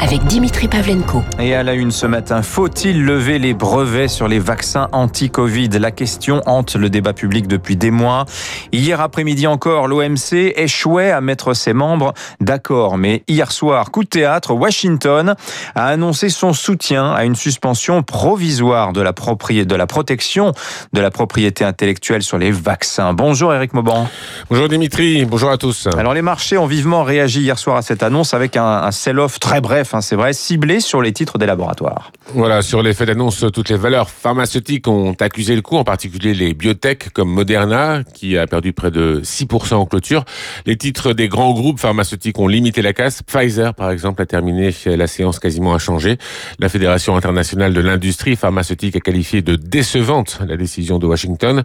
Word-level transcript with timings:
avec 0.00 0.24
Dimitri 0.24 0.68
Pavlenko. 0.68 1.22
Et 1.38 1.54
à 1.54 1.62
la 1.62 1.74
une 1.74 1.90
ce 1.90 2.06
matin, 2.06 2.42
faut-il 2.42 3.04
lever 3.04 3.38
les 3.38 3.54
brevets 3.54 4.08
sur 4.08 4.28
les 4.28 4.38
vaccins 4.38 4.88
anti-Covid? 4.92 5.68
La 5.68 5.90
question 5.90 6.42
hante 6.46 6.76
le 6.76 6.90
débat 6.90 7.12
public 7.12 7.46
depuis 7.46 7.76
des 7.76 7.90
mois. 7.90 8.24
Hier 8.72 9.00
après-midi 9.00 9.46
encore, 9.46 9.88
l'OMC 9.88 10.52
échouait 10.56 11.10
à 11.10 11.20
mettre 11.20 11.54
ses 11.54 11.72
membres 11.72 12.12
d'accord. 12.40 12.98
Mais 12.98 13.22
hier 13.28 13.52
soir, 13.52 13.90
coup 13.90 14.04
de 14.04 14.08
théâtre, 14.08 14.52
Washington 14.52 15.34
a 15.74 15.86
annoncé 15.86 16.28
son 16.28 16.52
soutien 16.52 17.12
à 17.12 17.24
une 17.24 17.36
suspension 17.36 18.02
provisoire 18.02 18.92
de 18.92 19.00
la, 19.00 19.12
de 19.12 19.74
la 19.74 19.86
protection 19.86 20.52
de 20.92 21.00
la 21.00 21.10
propriété 21.10 21.64
intellectuelle 21.64 22.22
sur 22.22 22.38
les 22.38 22.50
vaccins. 22.50 23.12
Bonjour 23.12 23.54
Eric 23.54 23.74
Mauban. 23.74 24.08
Bonjour 24.50 24.68
Dimitri, 24.68 25.24
bonjour 25.24 25.50
à 25.50 25.58
tous. 25.58 25.88
Alors 25.96 26.14
les 26.14 26.22
marchés 26.22 26.58
ont 26.58 26.66
vivement 26.66 27.02
réagi 27.02 27.40
hier 27.40 27.58
soir 27.58 27.76
à 27.76 27.82
cette 27.82 28.02
annonce 28.02 28.34
avec 28.34 28.56
un, 28.56 28.64
un 28.64 28.90
sell-off 28.90 29.40
très 29.40 29.60
bref 29.60 29.85
c'est 30.00 30.16
vrai, 30.16 30.32
ciblé 30.32 30.80
sur 30.80 31.00
les 31.02 31.12
titres 31.12 31.38
des 31.38 31.46
laboratoires. 31.46 32.12
Voilà, 32.34 32.62
sur 32.62 32.82
l'effet 32.82 33.06
d'annonce, 33.06 33.44
toutes 33.52 33.68
les 33.68 33.76
valeurs 33.76 34.10
pharmaceutiques 34.10 34.88
ont 34.88 35.14
accusé 35.20 35.54
le 35.54 35.62
coup, 35.62 35.76
en 35.76 35.84
particulier 35.84 36.34
les 36.34 36.54
biotech 36.54 37.10
comme 37.10 37.30
Moderna, 37.30 38.02
qui 38.14 38.36
a 38.36 38.46
perdu 38.46 38.72
près 38.72 38.90
de 38.90 39.20
6% 39.22 39.74
en 39.74 39.86
clôture. 39.86 40.24
Les 40.66 40.76
titres 40.76 41.12
des 41.12 41.28
grands 41.28 41.52
groupes 41.52 41.78
pharmaceutiques 41.78 42.38
ont 42.38 42.48
limité 42.48 42.82
la 42.82 42.92
casse. 42.92 43.22
Pfizer, 43.22 43.74
par 43.74 43.90
exemple, 43.90 44.22
a 44.22 44.26
terminé 44.26 44.74
la 44.86 45.06
séance 45.06 45.38
quasiment 45.38 45.74
inchangée. 45.74 46.18
La 46.58 46.68
Fédération 46.68 47.16
internationale 47.16 47.72
de 47.72 47.80
l'industrie 47.80 48.36
pharmaceutique 48.36 48.96
a 48.96 49.00
qualifié 49.00 49.42
de 49.42 49.56
décevante 49.56 50.38
la 50.46 50.56
décision 50.56 50.98
de 50.98 51.06
Washington. 51.06 51.62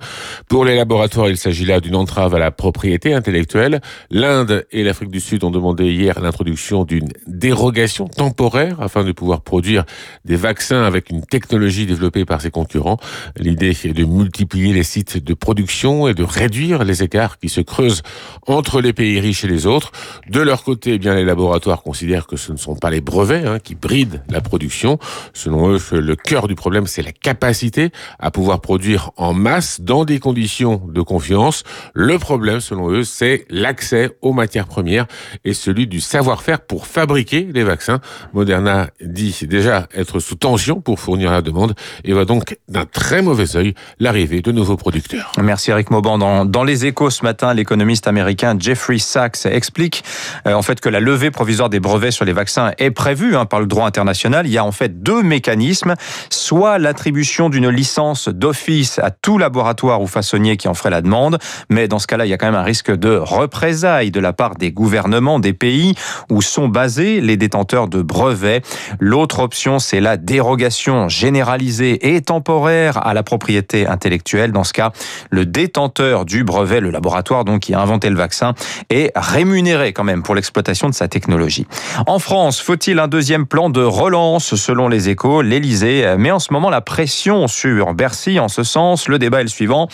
Pour 0.47 0.65
les 0.65 0.75
laboratoires, 0.75 1.29
il 1.29 1.37
s'agit 1.37 1.65
là 1.65 1.79
d'une 1.79 1.95
entrave 1.95 2.35
à 2.35 2.39
la 2.39 2.51
propriété 2.51 3.13
intellectuelle. 3.13 3.81
L'Inde 4.09 4.65
et 4.71 4.83
l'Afrique 4.83 5.11
du 5.11 5.19
Sud 5.19 5.43
ont 5.43 5.51
demandé 5.51 5.91
hier 5.91 6.19
l'introduction 6.21 6.83
d'une 6.83 7.09
dérogation 7.27 8.07
temporaire 8.11 8.81
afin 8.81 9.03
de 9.03 9.11
pouvoir 9.11 9.41
produire 9.41 9.85
des 10.25 10.35
vaccins 10.35 10.83
avec 10.83 11.09
une 11.09 11.25
technologie 11.25 11.85
développée 11.85 12.25
par 12.25 12.41
ses 12.41 12.51
concurrents. 12.51 12.97
L'idée 13.37 13.69
est 13.69 13.93
de 13.93 14.03
multiplier 14.03 14.73
les 14.73 14.83
sites 14.83 15.23
de 15.23 15.33
production 15.33 16.07
et 16.07 16.13
de 16.13 16.23
réduire 16.23 16.83
les 16.83 17.03
écarts 17.03 17.39
qui 17.39 17.49
se 17.49 17.61
creusent 17.61 18.03
entre 18.47 18.81
les 18.81 18.93
pays 18.93 19.19
riches 19.19 19.43
et 19.43 19.47
les 19.47 19.65
autres. 19.65 19.91
De 20.29 20.41
leur 20.41 20.63
côté, 20.63 20.93
eh 20.93 20.99
bien 20.99 21.15
les 21.15 21.25
laboratoires 21.25 21.83
considèrent 21.83 22.27
que 22.27 22.37
ce 22.37 22.51
ne 22.51 22.57
sont 22.57 22.75
pas 22.75 22.89
les 22.89 23.01
brevets 23.01 23.45
hein, 23.45 23.59
qui 23.59 23.75
brident 23.75 24.21
la 24.29 24.41
production. 24.41 24.99
Selon 25.33 25.73
eux, 25.73 25.79
le 25.91 26.15
cœur 26.15 26.47
du 26.47 26.55
problème, 26.55 26.87
c'est 26.87 27.01
la 27.01 27.11
capacité 27.11 27.91
à 28.19 28.31
pouvoir 28.31 28.61
produire 28.61 29.11
en 29.17 29.33
masse 29.33 29.81
dans 29.81 30.05
des 30.05 30.19
conditions 30.19 30.81
de 30.87 31.01
confiance. 31.01 31.63
Le 31.93 32.19
problème, 32.19 32.59
selon 32.59 32.89
eux, 32.89 33.03
c'est 33.03 33.45
l'accès 33.49 34.17
aux 34.21 34.33
matières 34.33 34.67
premières 34.67 35.07
et 35.45 35.53
celui 35.53 35.87
du 35.87 36.01
savoir-faire 36.01 36.61
pour 36.61 36.87
fabriquer 36.87 37.47
les 37.53 37.63
vaccins. 37.63 38.00
Moderna 38.33 38.87
dit 39.01 39.35
déjà 39.43 39.87
être 39.95 40.19
sous 40.19 40.35
tension 40.35 40.81
pour 40.81 40.99
fournir 40.99 41.31
la 41.31 41.41
demande 41.41 41.73
et 42.03 42.13
voit 42.13 42.25
donc 42.25 42.57
d'un 42.67 42.85
très 42.85 43.21
mauvais 43.21 43.55
œil 43.55 43.73
l'arrivée 43.99 44.41
de 44.41 44.51
nouveaux 44.51 44.77
producteurs. 44.77 45.31
Merci 45.41 45.71
Eric 45.71 45.91
Mauban. 45.91 46.45
Dans, 46.45 46.63
les 46.63 46.85
échos 46.85 47.09
ce 47.09 47.23
matin, 47.23 47.53
l'économiste 47.53 48.07
américain 48.07 48.55
Jeffrey 48.57 48.99
Sachs 48.99 49.45
explique 49.45 50.03
euh, 50.47 50.53
en 50.53 50.61
fait 50.61 50.79
que 50.79 50.89
la 50.89 50.99
levée 50.99 51.31
provisoire 51.31 51.69
des 51.69 51.79
brevets 51.79 52.11
sur 52.11 52.25
les 52.25 52.33
vaccins 52.33 52.71
est 52.77 52.91
prévue 52.91 53.35
hein, 53.35 53.45
par 53.45 53.59
le 53.59 53.65
droit 53.65 53.87
international. 53.87 54.45
Il 54.45 54.53
y 54.53 54.57
a 54.57 54.65
en 54.65 54.71
fait 54.71 55.01
deux 55.01 55.23
mécanismes, 55.23 55.95
soit 56.29 56.77
l'attribution 56.77 57.49
d'une 57.49 57.69
licence 57.69 58.29
d'office 58.29 58.99
à 58.99 59.11
tout 59.11 59.37
laboratoire 59.37 60.01
ou 60.01 60.07
façonnier 60.07 60.57
qui 60.57 60.67
en 60.67 60.73
ferait 60.73 60.89
la 60.89 61.01
demande, 61.01 61.39
mais 61.69 61.87
dans 61.87 61.99
ce 61.99 62.07
cas-là, 62.07 62.25
il 62.25 62.29
y 62.29 62.33
a 62.33 62.37
quand 62.37 62.47
même 62.47 62.55
un 62.55 62.63
risque 62.63 62.91
de 62.91 63.15
représailles 63.15 64.11
de 64.11 64.19
la 64.19 64.33
part 64.33 64.55
des 64.55 64.71
gouvernements 64.71 65.39
des 65.39 65.53
pays 65.53 65.95
où 66.29 66.41
sont 66.41 66.67
basés 66.67 67.21
les 67.21 67.37
détenteurs 67.37 67.87
de 67.91 68.01
brevets. 68.01 68.63
L'autre 68.99 69.39
option, 69.39 69.77
c'est 69.77 69.99
la 69.99 70.17
dérogation 70.17 71.09
généralisée 71.09 72.15
et 72.15 72.21
temporaire 72.21 73.05
à 73.05 73.13
la 73.13 73.21
propriété 73.21 73.85
intellectuelle. 73.85 74.51
Dans 74.51 74.63
ce 74.63 74.73
cas, 74.73 74.91
le 75.29 75.45
détenteur 75.45 76.25
du 76.25 76.43
brevet, 76.43 76.79
le 76.79 76.89
laboratoire 76.89 77.45
donc 77.45 77.61
qui 77.61 77.75
a 77.75 77.79
inventé 77.79 78.09
le 78.09 78.15
vaccin, 78.15 78.55
est 78.89 79.11
rémunéré 79.15 79.93
quand 79.93 80.03
même 80.03 80.23
pour 80.23 80.33
l'exploitation 80.33 80.89
de 80.89 80.95
sa 80.95 81.07
technologie. 81.07 81.67
En 82.07 82.17
France, 82.17 82.59
faut-il 82.59 82.97
un 82.97 83.07
deuxième 83.07 83.45
plan 83.45 83.69
de 83.69 83.83
relance 83.83 84.55
Selon 84.55 84.87
les 84.87 85.09
échos, 85.09 85.41
l'Elysée 85.41 86.15
met 86.17 86.31
en 86.31 86.39
ce 86.39 86.51
moment 86.51 86.69
la 86.69 86.81
pression 86.81 87.47
sur 87.47 87.93
Bercy 87.93 88.39
en 88.39 88.47
ce 88.47 88.63
sens. 88.63 89.07
Le 89.07 89.19
débat 89.19 89.41
est 89.41 89.43
le 89.43 89.49
suivant. 89.49 89.87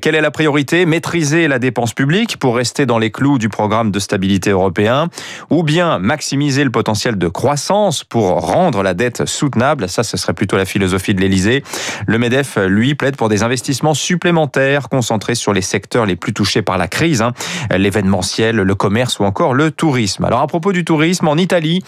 Quelle 0.00 0.14
est 0.14 0.20
la 0.20 0.30
priorité? 0.30 0.86
Maîtriser 0.86 1.46
la 1.46 1.58
dépense 1.58 1.92
publique 1.92 2.38
pour 2.38 2.56
rester 2.56 2.86
dans 2.86 2.98
les 2.98 3.10
clous 3.10 3.38
du 3.38 3.48
programme 3.48 3.90
de 3.90 3.98
stabilité 3.98 4.50
européen 4.50 5.08
ou 5.50 5.62
bien 5.62 5.98
maximiser 5.98 6.64
le 6.64 6.70
potentiel 6.70 7.18
de 7.18 7.28
croissance 7.34 8.04
pour 8.04 8.40
rendre 8.40 8.82
la 8.82 8.94
dette 8.94 9.26
soutenable. 9.26 9.90
Ça, 9.90 10.02
ce 10.02 10.16
serait 10.16 10.32
plutôt 10.32 10.56
la 10.56 10.64
philosophie 10.64 11.12
de 11.12 11.20
l'Elysée. 11.20 11.62
Le 12.06 12.18
MEDEF, 12.18 12.56
lui, 12.66 12.94
plaide 12.94 13.16
pour 13.16 13.28
des 13.28 13.42
investissements 13.42 13.92
supplémentaires 13.92 14.88
concentrés 14.88 15.34
sur 15.34 15.52
les 15.52 15.60
secteurs 15.60 16.06
les 16.06 16.16
plus 16.16 16.32
touchés 16.32 16.62
par 16.62 16.78
la 16.78 16.88
crise, 16.88 17.20
hein. 17.20 17.32
l'événementiel, 17.70 18.56
le 18.56 18.74
commerce 18.74 19.18
ou 19.18 19.24
encore 19.24 19.52
le 19.52 19.70
tourisme. 19.70 20.24
Alors 20.24 20.40
à 20.40 20.46
propos 20.46 20.72
du 20.72 20.84
tourisme, 20.84 21.28
en 21.28 21.36
Italie, 21.36 21.82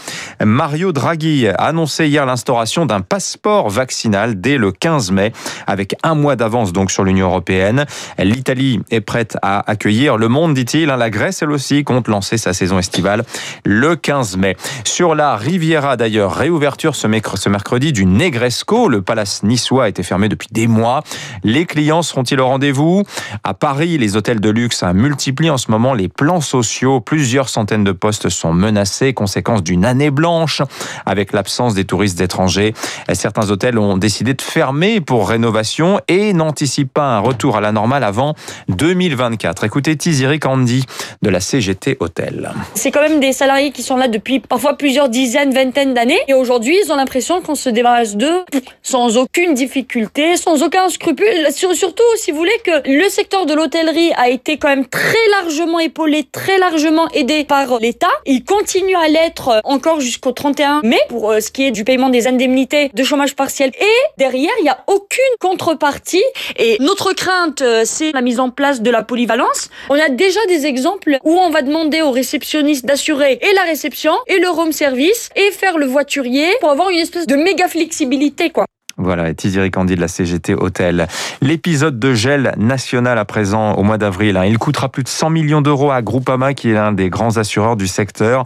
Mario 0.45 0.93
Draghi 0.93 1.49
a 1.49 1.55
annoncé 1.55 2.09
hier 2.09 2.27
l'instauration 2.27 2.85
d'un 2.85 3.01
passeport 3.01 3.71
vaccinal 3.71 4.41
dès 4.41 4.59
le 4.59 4.73
15 4.73 5.13
mai, 5.13 5.33
avec 5.67 5.95
un 6.03 6.15
mois 6.15 6.37
d'avance 6.37 6.73
donc 6.73 6.91
sur 6.91 7.05
l'Union 7.05 7.29
européenne. 7.29 7.87
L'Italie 8.19 8.81
est 8.91 9.01
prête 9.01 9.39
à 9.43 9.71
accueillir 9.71 10.17
le 10.17 10.29
monde, 10.29 10.55
dit-il. 10.55 10.91
Hein. 10.91 10.97
La 10.97 11.11
Grèce, 11.11 11.43
elle 11.43 11.53
aussi, 11.53 11.85
compte 11.85 12.09
lancer 12.09 12.37
sa 12.37 12.53
saison 12.53 12.79
estivale 12.79 13.25
le 13.65 13.95
15 13.95 14.37
mai. 14.37 14.57
Sur 14.85 15.15
la 15.15 15.36
Riviera 15.37 15.97
d'ailleurs. 15.97 16.35
Réouverture 16.35 16.97
ce 16.97 17.07
mercredi 17.07 17.93
du 17.93 18.07
Negresco. 18.07 18.89
Le 18.89 19.03
palace 19.03 19.43
niçois 19.43 19.85
a 19.85 19.89
été 19.89 20.03
fermé 20.03 20.29
depuis 20.29 20.49
des 20.51 20.67
mois. 20.67 21.03
Les 21.45 21.67
clients 21.67 22.03
seront-ils 22.03 22.41
au 22.41 22.47
rendez-vous? 22.47 23.03
À 23.45 23.55
Paris, 23.55 23.99
les 23.99 24.17
hôtels 24.17 24.41
de 24.41 24.51
luxe 24.51 24.83
multiplient 24.95 25.51
en 25.51 25.59
ce 25.59 25.71
moment 25.71 25.95
les 25.95 26.09
plans 26.09 26.41
sociaux. 26.41 27.01
Plusieurs 27.01 27.49
centaines 27.49 27.85
de 27.85 27.93
postes 27.93 28.29
sont 28.29 28.53
menacés, 28.53 29.13
conséquence 29.13 29.63
d'une 29.63 29.85
année 29.85 30.11
blanche 30.11 30.63
avec 31.05 31.33
l'absence 31.33 31.75
des 31.75 31.85
touristes 31.85 32.21
étrangers. 32.21 32.75
Certains 33.13 33.51
hôtels 33.51 33.79
ont 33.79 33.97
décidé 33.97 34.35
de 34.35 34.43
fermer 34.43 35.01
pour 35.01 35.29
rénovation 35.29 36.01
et 36.09 36.33
n'anticipent 36.33 36.93
pas 36.93 37.17
un 37.17 37.21
retour 37.21 37.57
à 37.57 37.61
la 37.61 37.73
normale 37.73 38.05
avant 38.05 38.35
2024. 38.69 39.65
Écoutez 39.65 39.97
Tiziri 39.97 40.41
Candy 40.41 40.85
de 41.23 41.31
la 41.31 41.41
CGT 41.41 41.97
Hôtel. 42.01 42.53
C'est 42.75 42.91
quand 42.91 43.03
même 43.03 43.21
des 43.21 43.33
salariés 43.33 43.73
qui 43.73 43.83
sont 43.83 43.97
là 43.97 44.09
depuis 44.09 44.41
parfois 44.41 44.75
plusieurs 44.75 45.09
dizaine, 45.17 45.55
vingtaine 45.55 45.95
d'années. 45.95 46.21
Et 46.29 46.35
aujourd'hui, 46.35 46.77
ils 46.85 46.93
ont 46.93 46.97
l'impression 46.97 47.41
qu'on 47.41 47.55
se 47.55 47.71
débarrasse 47.71 48.17
d'eux 48.17 48.45
sans 48.83 49.17
aucune 49.17 49.55
difficulté, 49.55 50.37
sans 50.37 50.63
aucun 50.63 50.91
scrupule. 50.91 51.47
Surtout, 51.53 52.05
si 52.17 52.33
vous 52.33 52.37
voulez, 52.37 52.59
que 52.63 52.87
le 52.87 53.09
secteur 53.09 53.47
de 53.47 53.55
l'hôtellerie 53.55 54.13
a 54.19 54.29
été 54.29 54.59
quand 54.59 54.69
même 54.69 54.87
très 54.87 55.27
largement 55.31 55.79
épaulé, 55.79 56.29
très 56.31 56.59
largement 56.59 57.09
aidé 57.15 57.45
par 57.45 57.79
l'État. 57.79 58.11
Il 58.27 58.45
continue 58.45 58.95
à 58.95 59.09
l'être 59.09 59.63
encore 59.65 60.01
jusqu'au 60.01 60.33
31 60.33 60.83
mai 60.85 61.01
pour 61.09 61.31
euh, 61.31 61.41
ce 61.41 61.51
qui 61.51 61.67
est 61.67 61.71
du 61.71 61.85
paiement 61.85 62.11
des 62.11 62.27
indemnités 62.27 62.91
de 62.93 63.03
chômage 63.03 63.35
partiel. 63.35 63.71
Et 63.81 64.19
derrière, 64.19 64.53
il 64.61 64.65
n'y 64.65 64.69
a 64.69 64.85
aucune 64.87 65.25
contrepartie. 65.41 66.25
Et 66.59 66.77
notre 66.81 67.15
crainte, 67.15 67.63
euh, 67.63 67.83
c'est 67.87 68.13
la 68.13 68.21
mise 68.21 68.39
en 68.39 68.51
place 68.51 68.83
de 68.83 68.91
la 68.91 69.03
polyvalence. 69.03 69.71
On 69.89 69.99
a 69.99 70.11
déjà 70.11 70.41
des 70.49 70.67
exemples 70.67 71.17
où 71.25 71.39
on 71.39 71.49
va 71.49 71.63
demander 71.63 72.03
aux 72.03 72.11
réceptionnistes 72.11 72.85
d'assurer 72.85 73.39
et 73.41 73.55
la 73.55 73.63
réception 73.63 74.13
et 74.27 74.39
le 74.39 74.51
room 74.51 74.73
service 74.73 75.06
et 75.37 75.51
faire 75.51 75.79
le 75.79 75.87
voiturier 75.87 76.49
pour 76.61 76.71
avoir 76.71 76.91
une 76.91 76.99
espèce 76.99 77.27
de 77.27 77.37
méga 77.37 77.69
flexibilité, 77.69 78.51
quoi. 78.51 78.67
Voilà, 78.99 79.29
et 79.29 79.71
Candy 79.71 79.95
de 79.95 80.01
la 80.01 80.09
CGT 80.09 80.55
Hôtel. 80.55 81.07
L'épisode 81.43 81.99
de 81.99 82.15
gel 82.15 82.55
national 82.57 83.19
à 83.19 83.27
présent 83.27 83.75
au 83.75 83.83
mois 83.83 83.99
d'avril, 83.99 84.39
hein, 84.39 84.47
il 84.47 84.57
coûtera 84.57 84.89
plus 84.89 85.03
de 85.03 85.09
100 85.09 85.29
millions 85.29 85.61
d'euros 85.61 85.91
à 85.91 86.01
Groupama, 86.01 86.55
qui 86.55 86.71
est 86.71 86.73
l'un 86.73 86.93
des 86.93 87.11
grands 87.11 87.37
assureurs 87.37 87.77
du 87.77 87.89
secteur. 87.89 88.45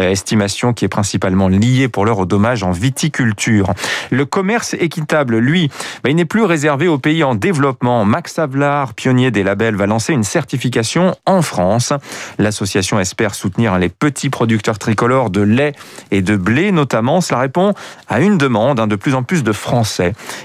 Euh, 0.00 0.10
estimation 0.10 0.72
qui 0.72 0.84
est 0.84 0.88
principalement 0.88 1.46
liée 1.46 1.86
pour 1.86 2.04
l'heure 2.04 2.18
au 2.18 2.26
dommage 2.26 2.64
en 2.64 2.72
viticulture. 2.72 3.74
Le 4.10 4.24
commerce 4.24 4.74
équitable, 4.74 5.38
lui, 5.38 5.70
bah, 6.02 6.10
il 6.10 6.16
n'est 6.16 6.24
plus 6.24 6.42
réservé 6.42 6.88
aux 6.88 6.98
pays 6.98 7.22
en 7.22 7.36
développement. 7.36 8.04
Max 8.04 8.40
Avlar, 8.40 8.94
pionnier 8.94 9.30
des 9.30 9.44
labels, 9.44 9.76
va 9.76 9.86
lancer 9.86 10.12
une 10.12 10.24
certification 10.24 11.14
en 11.26 11.42
France. 11.42 11.92
L'association 12.38 12.98
espère 12.98 13.36
soutenir 13.36 13.78
les 13.78 13.88
petits 13.88 14.30
producteurs 14.30 14.80
tricolores 14.80 15.30
de 15.30 15.42
lait 15.42 15.74
et 16.10 16.22
de 16.22 16.36
blé 16.36 16.72
notamment. 16.72 17.20
Cela 17.20 17.38
répond 17.38 17.72
à 18.08 18.20
une 18.20 18.36
demande 18.36 18.80
hein, 18.80 18.88
de 18.88 18.96
plus 18.96 19.14
en 19.14 19.22
plus 19.22 19.44
de 19.44 19.52
Français 19.52 19.91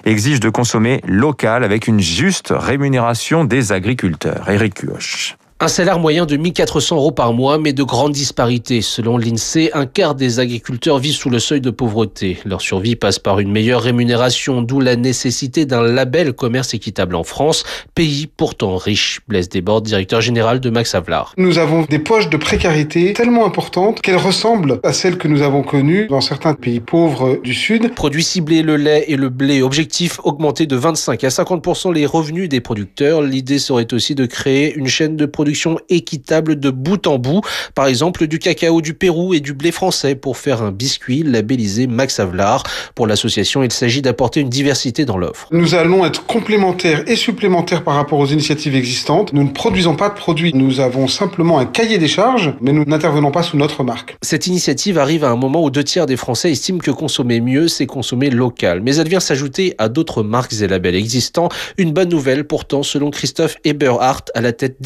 exige 0.05 0.39
de 0.39 0.49
consommer 0.49 1.01
local 1.07 1.63
avec 1.63 1.87
une 1.87 1.99
juste 1.99 2.53
rémunération 2.55 3.45
des 3.45 3.71
agriculteurs. 3.71 4.49
Eric 4.49 4.75
Cuoche. 4.75 5.37
Un 5.59 5.69
salaire 5.69 5.97
moyen 5.97 6.27
de 6.27 6.37
1400 6.37 6.97
euros 6.97 7.09
par 7.09 7.33
mois, 7.33 7.57
mais 7.57 7.73
de 7.73 7.81
grandes 7.81 8.11
disparités. 8.11 8.83
Selon 8.83 9.17
l'INSEE, 9.17 9.71
un 9.73 9.87
quart 9.87 10.13
des 10.13 10.39
agriculteurs 10.39 10.99
vivent 10.99 11.15
sous 11.15 11.31
le 11.31 11.39
seuil 11.39 11.61
de 11.61 11.71
pauvreté. 11.71 12.37
Leur 12.45 12.61
survie 12.61 12.95
passe 12.95 13.17
par 13.17 13.39
une 13.39 13.51
meilleure 13.51 13.81
rémunération, 13.81 14.61
d'où 14.61 14.79
la 14.79 14.95
nécessité 14.95 15.65
d'un 15.65 15.81
label 15.81 16.33
commerce 16.33 16.75
équitable 16.75 17.15
en 17.15 17.23
France, 17.23 17.63
pays 17.95 18.27
pourtant 18.27 18.75
riche. 18.75 19.21
Blaise 19.27 19.49
Desbordes, 19.49 19.85
directeur 19.85 20.21
général 20.21 20.59
de 20.59 20.69
Max 20.69 20.93
Havelaar. 20.93 21.33
Nous 21.37 21.57
avons 21.57 21.85
des 21.89 21.97
poches 21.97 22.29
de 22.29 22.37
précarité 22.37 23.13
tellement 23.13 23.47
importantes 23.47 24.01
qu'elles 24.01 24.17
ressemblent 24.17 24.79
à 24.83 24.93
celles 24.93 25.17
que 25.17 25.27
nous 25.27 25.41
avons 25.41 25.63
connues 25.63 26.05
dans 26.05 26.21
certains 26.21 26.53
pays 26.53 26.81
pauvres 26.81 27.39
du 27.43 27.55
Sud. 27.55 27.95
Produits 27.95 28.23
ciblés, 28.23 28.61
le 28.61 28.75
lait 28.75 29.05
et 29.07 29.15
le 29.15 29.29
blé. 29.29 29.63
Objectif 29.63 30.19
augmenter 30.23 30.67
de 30.67 30.75
25 30.75 31.23
à 31.23 31.29
50% 31.29 31.95
les 31.95 32.05
revenus 32.05 32.47
des 32.47 32.61
producteurs. 32.61 33.23
L'idée 33.23 33.57
serait 33.57 33.91
aussi 33.91 34.13
de 34.13 34.27
créer 34.27 34.75
une 34.75 34.85
chaîne 34.85 35.17
de 35.17 35.25
production 35.25 35.46
équitable 35.89 36.59
de 36.59 36.69
bout 36.69 37.07
en 37.07 37.17
bout. 37.17 37.41
Par 37.75 37.87
exemple, 37.87 38.27
du 38.27 38.39
cacao 38.39 38.81
du 38.81 38.93
Pérou 38.93 39.33
et 39.33 39.39
du 39.39 39.53
blé 39.53 39.71
français 39.71 40.15
pour 40.15 40.37
faire 40.37 40.61
un 40.61 40.71
biscuit 40.71 41.23
labellisé 41.23 41.87
Max 41.87 42.19
Havelaar. 42.19 42.63
Pour 42.95 43.07
l'association, 43.07 43.63
il 43.63 43.71
s'agit 43.71 44.01
d'apporter 44.01 44.41
une 44.41 44.49
diversité 44.49 45.05
dans 45.05 45.17
l'offre. 45.17 45.47
Nous 45.51 45.75
allons 45.75 46.05
être 46.05 46.25
complémentaires 46.25 47.03
et 47.07 47.15
supplémentaires 47.15 47.83
par 47.83 47.95
rapport 47.95 48.19
aux 48.19 48.27
initiatives 48.27 48.75
existantes. 48.75 49.33
Nous 49.33 49.43
ne 49.43 49.51
produisons 49.51 49.95
pas 49.95 50.09
de 50.09 50.15
produits. 50.15 50.53
Nous 50.53 50.79
avons 50.79 51.07
simplement 51.07 51.59
un 51.59 51.65
cahier 51.65 51.97
des 51.97 52.07
charges, 52.07 52.53
mais 52.61 52.71
nous 52.71 52.85
n'intervenons 52.85 53.31
pas 53.31 53.43
sous 53.43 53.57
notre 53.57 53.83
marque. 53.83 54.17
Cette 54.21 54.47
initiative 54.47 54.97
arrive 54.97 55.23
à 55.23 55.29
un 55.29 55.35
moment 55.35 55.63
où 55.63 55.69
deux 55.69 55.83
tiers 55.83 56.05
des 56.05 56.17
Français 56.17 56.51
estiment 56.51 56.79
que 56.79 56.91
consommer 56.91 57.41
mieux, 57.41 57.67
c'est 57.67 57.85
consommer 57.85 58.29
local. 58.29 58.81
Mais 58.81 58.95
elle 58.97 59.07
vient 59.07 59.19
s'ajouter 59.19 59.75
à 59.77 59.89
d'autres 59.89 60.23
marques 60.23 60.53
et 60.61 60.67
labels 60.67 60.95
existants. 60.95 61.49
Une 61.77 61.91
bonne 61.91 62.09
nouvelle 62.09 62.45
pourtant, 62.45 62.83
selon 62.83 63.11
Christophe 63.11 63.57
Eberhardt, 63.63 64.31
à 64.33 64.41
la 64.41 64.53
tête 64.53 64.77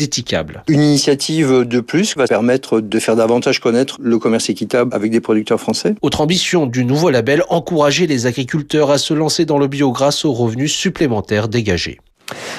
Une 0.68 0.81
initiative 0.81 1.65
de 1.65 1.80
plus 1.80 2.15
va 2.15 2.27
permettre 2.27 2.81
de 2.81 3.00
faire 3.00 3.15
davantage 3.15 3.59
connaître 3.59 3.98
le 4.01 4.19
commerce 4.19 4.50
équitable 4.50 4.94
avec 4.94 5.12
des 5.12 5.21
producteurs 5.21 5.59
français. 5.59 5.95
Autre 6.01 6.21
ambition 6.21 6.68
du 6.68 6.86
nouveau 6.86 7.09
label, 7.09 7.44
encourager 7.50 8.07
les 8.07 8.25
agriculteurs 8.25 8.92
à 8.92 8.98
se 8.98 9.13
lancer 9.13 9.45
dans 9.45 9.57
le 9.57 9.68
bio 9.68 9.92
grâce 9.92 10.25
aux 10.25 10.33
revenus 10.33 10.74
supplémentaires 10.74 11.48
dégagés. 11.48 12.00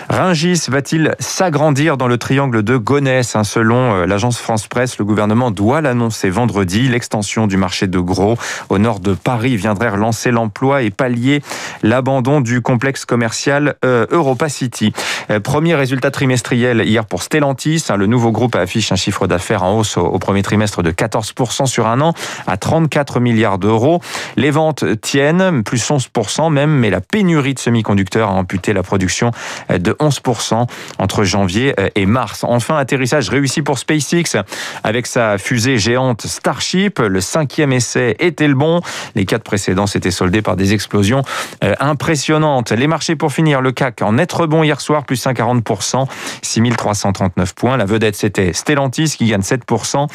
Ringis 0.09 0.67
va-t-il 0.69 1.15
s'agrandir 1.19 1.97
dans 1.97 2.09
le 2.09 2.19
triangle 2.19 2.63
de 2.63 2.77
Gonesse 2.77 3.37
hein, 3.37 3.45
Selon 3.45 3.95
euh, 3.95 4.07
l'agence 4.07 4.39
France 4.39 4.67
Presse, 4.67 4.99
le 4.99 5.05
gouvernement 5.05 5.51
doit 5.51 5.81
l'annoncer 5.81 6.31
vendredi. 6.31 6.89
L'extension 6.89 7.47
du 7.47 7.57
marché 7.57 7.87
de 7.87 7.99
Gros 7.99 8.37
au 8.69 8.79
nord 8.79 9.01
de 9.01 9.15
Paris 9.15 9.57
viendrait 9.57 9.91
relancer 9.91 10.31
l'emploi 10.31 10.83
et 10.83 10.91
pallier 10.91 11.43
l'abandon 11.83 12.41
du 12.41 12.61
complexe 12.61 13.05
commercial 13.05 13.77
euh, 13.85 14.07
Europa 14.11 14.49
City. 14.49 14.93
Euh, 15.31 15.41
premier 15.41 15.75
résultat 15.75 16.11
trimestriel 16.11 16.83
hier 16.87 17.05
pour 17.05 17.23
Stellantis. 17.23 17.85
Hein, 17.89 17.97
le 17.97 18.07
nouveau 18.07 18.33
groupe 18.33 18.57
affiche 18.57 18.93
un 18.93 18.97
chiffre 18.97 19.27
d'affaires 19.27 19.63
en 19.63 19.79
hausse 19.79 19.97
au, 19.97 20.19
premier 20.19 20.43
trimestre 20.43 20.83
de 20.83 20.91
14% 20.91 21.67
sur 21.67 21.87
un 21.87 22.01
an 22.01 22.15
à 22.47 22.57
34 22.57 23.21
milliards 23.21 23.59
d'euros. 23.59 24.01
Les 24.37 24.51
ventes 24.51 24.85
tiennent, 25.01 25.63
plus 25.63 25.83
11% 25.91 26.53
même, 26.53 26.71
mais 26.71 26.91
la 26.91 27.01
pénurie 27.01 27.55
de 27.55 27.59
semi-conducteurs 27.59 28.29
a 28.29 28.33
amputé 28.33 28.73
la 28.73 28.83
production 28.83 29.31
de 29.71 29.93
11% 29.93 30.67
entre 30.99 31.25
janvier 31.25 31.75
euh, 31.79 31.89
et 31.95 32.07
mars. 32.07 32.45
Enfin, 32.47 32.77
atterrissage 32.77 33.29
réussi 33.29 33.63
pour 33.63 33.79
SpaceX 33.79 34.37
avec 34.85 35.07
sa 35.07 35.39
fusée 35.39 35.79
géante 35.79 36.27
Starship. 36.27 36.99
Le 36.99 37.21
cinquième 37.21 37.73
essai 37.73 38.17
était 38.19 38.49
le 38.49 38.55
bon? 38.55 38.81
Les 39.15 39.25
quatre 39.25 39.45
précédents 39.45 39.87
s'étaient 39.87 40.11
soldés 40.11 40.43
par 40.43 40.57
des 40.57 40.75
explosions 40.75 41.23
euh, 41.65 41.75
impressionnantes. 41.81 42.73
Les 42.73 42.87
marchés 42.87 43.17
pour 43.17 43.33
finir, 43.33 43.61
le 43.61 43.73
CAC 43.73 44.03
en 44.03 44.13
net 44.13 44.33
rebond 44.33 44.63
hier 44.63 44.81
soir, 44.81 45.05
plus 45.05 45.25
1,40%, 45.25 46.07
6339 46.43 47.55
points. 47.55 47.77
La 47.77 47.85
vedette, 47.85 48.17
c'était 48.17 48.53
Stellantis 48.53 49.15
qui 49.17 49.27
gagne 49.27 49.41
7%. 49.41 50.07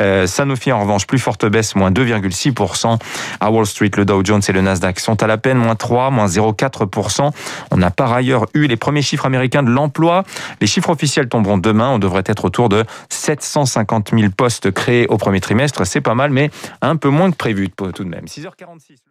Euh, 0.00 0.26
Sanofi, 0.26 0.72
en 0.72 0.80
revanche, 0.80 1.06
plus 1.06 1.18
forte 1.18 1.46
baisse, 1.46 1.74
moins 1.74 1.90
2,6%. 1.90 2.98
À 3.40 3.50
Wall 3.50 3.66
Street, 3.66 3.90
le 3.96 4.04
Dow 4.04 4.22
Jones 4.24 4.42
et 4.46 4.52
le 4.52 4.60
Nasdaq 4.60 5.00
sont 5.00 5.22
à 5.22 5.26
la 5.26 5.38
peine, 5.38 5.58
moins 5.58 5.74
3, 5.74 6.10
moins 6.10 6.26
0,4%. 6.26 7.30
On 7.70 7.82
a 7.82 7.90
par 7.90 8.12
ailleurs 8.12 8.46
eu 8.54 8.66
les 8.66 8.76
premiers 8.94 9.02
chiffres 9.02 9.26
américains 9.26 9.64
de 9.64 9.70
l'emploi. 9.70 10.22
Les 10.60 10.68
chiffres 10.68 10.90
officiels 10.90 11.28
tomberont 11.28 11.58
demain. 11.58 11.90
On 11.90 11.98
devrait 11.98 12.22
être 12.26 12.44
autour 12.44 12.68
de 12.68 12.84
750 13.08 14.10
000 14.16 14.30
postes 14.30 14.70
créés 14.70 15.08
au 15.08 15.16
premier 15.16 15.40
trimestre. 15.40 15.84
C'est 15.84 16.00
pas 16.00 16.14
mal, 16.14 16.30
mais 16.30 16.48
un 16.80 16.94
peu 16.94 17.08
moins 17.08 17.28
que 17.32 17.36
prévu 17.36 17.70
tout 17.70 17.90
de 17.90 18.08
même. 18.08 18.26
6h46. 18.26 19.04